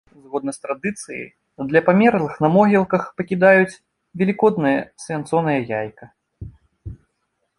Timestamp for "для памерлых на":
1.73-2.49